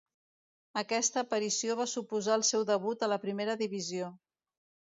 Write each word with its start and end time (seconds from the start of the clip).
Aquesta 0.81 1.19
aparició 1.25 1.77
va 1.81 1.87
suposar 1.93 2.39
el 2.39 2.47
seu 2.49 2.67
debut 2.73 3.05
a 3.05 3.11
la 3.15 3.23
Primera 3.27 3.59
Divisió. 3.65 4.13